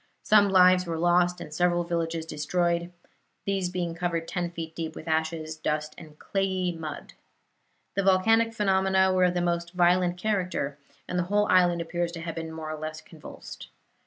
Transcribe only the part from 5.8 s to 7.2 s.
and clayey mud.